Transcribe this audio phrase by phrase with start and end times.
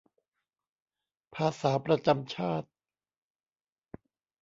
[1.35, 2.67] ภาษาประจำชาติ